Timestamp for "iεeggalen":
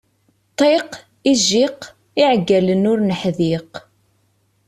2.19-2.83